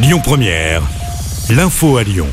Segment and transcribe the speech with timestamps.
[0.00, 0.80] Lyon Première,
[1.50, 2.28] l'info à Lyon.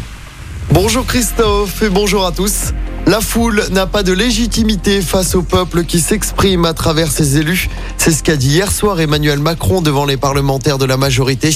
[0.71, 2.73] Bonjour Christophe et bonjour à tous.
[3.07, 7.67] La foule n'a pas de légitimité face au peuple qui s'exprime à travers ses élus.
[7.97, 11.49] C'est ce qu'a dit hier soir Emmanuel Macron devant les parlementaires de la majorité.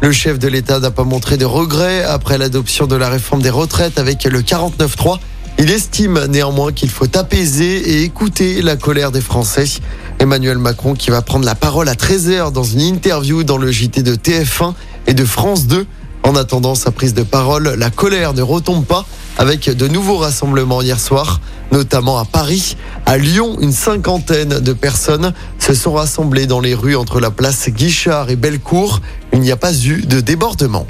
[0.00, 3.50] Le chef de l'État n'a pas montré de regret après l'adoption de la réforme des
[3.50, 5.18] retraites avec le 49-3.
[5.58, 9.66] Il estime néanmoins qu'il faut apaiser et écouter la colère des Français.
[10.20, 14.02] Emmanuel Macron qui va prendre la parole à 13h dans une interview dans le JT
[14.02, 14.72] de TF1
[15.06, 15.86] et de France 2.
[16.22, 19.06] En attendant sa prise de parole, la colère ne retombe pas
[19.38, 21.40] avec de nouveaux rassemblements hier soir,
[21.72, 22.76] notamment à Paris.
[23.06, 27.70] À Lyon, une cinquantaine de personnes se sont rassemblées dans les rues entre la place
[27.70, 29.00] Guichard et Bellecour.
[29.32, 30.86] Il n'y a pas eu de débordement.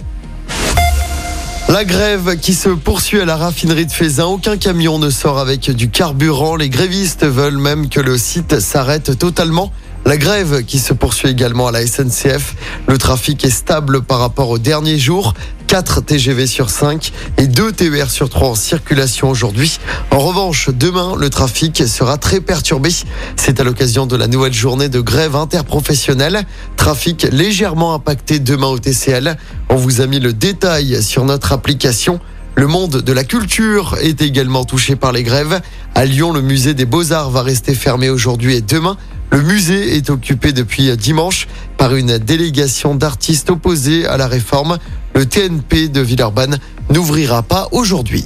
[1.68, 4.24] La grève qui se poursuit à la raffinerie de Fézin.
[4.24, 6.56] Aucun camion ne sort avec du carburant.
[6.56, 9.70] Les grévistes veulent même que le site s'arrête totalement.
[10.06, 12.54] La grève qui se poursuit également à la SNCF.
[12.88, 15.34] Le trafic est stable par rapport aux derniers jours.
[15.66, 19.78] 4 TGV sur 5 et 2 TER sur 3 en circulation aujourd'hui.
[20.10, 22.90] En revanche, demain, le trafic sera très perturbé.
[23.36, 26.44] C'est à l'occasion de la nouvelle journée de grève interprofessionnelle.
[26.76, 29.36] Trafic légèrement impacté demain au TCL.
[29.68, 32.18] On vous a mis le détail sur notre application.
[32.56, 35.60] Le monde de la culture est également touché par les grèves.
[35.94, 38.96] À Lyon, le musée des beaux-arts va rester fermé aujourd'hui et demain.
[39.30, 44.78] Le musée est occupé depuis dimanche par une délégation d'artistes opposés à la réforme.
[45.14, 46.58] Le TNP de Villeurbanne
[46.90, 48.24] n'ouvrira pas aujourd'hui.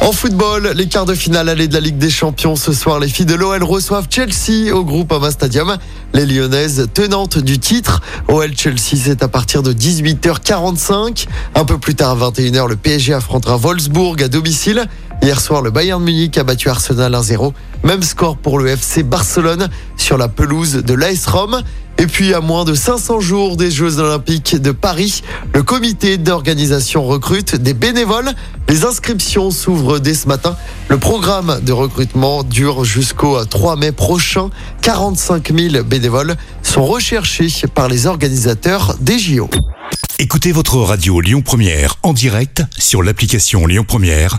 [0.00, 3.08] En football, les quarts de finale allée de la Ligue des Champions ce soir, les
[3.08, 5.78] filles de l'OL reçoivent Chelsea au groupe Ama Stadium.
[6.12, 8.02] Les Lyonnaises tenantes du titre.
[8.28, 11.26] OL Chelsea, c'est à partir de 18h45.
[11.54, 14.84] Un peu plus tard à 21h, le PSG affrontera Wolfsburg à domicile.
[15.22, 17.52] Hier soir, le Bayern Munich a battu Arsenal 1-0.
[17.82, 21.62] Même score pour le FC Barcelone sur la pelouse de l'AS Rome.
[21.96, 25.22] Et puis, à moins de 500 jours des Jeux Olympiques de Paris,
[25.54, 28.32] le comité d'organisation recrute des bénévoles.
[28.68, 30.56] Les inscriptions s'ouvrent dès ce matin.
[30.88, 34.50] Le programme de recrutement dure jusqu'au 3 mai prochain.
[34.82, 39.48] 45 000 bénévoles sont recherchés par les organisateurs des JO.
[40.20, 44.38] Écoutez votre radio Lyon Première en direct sur l'application Lyon Première,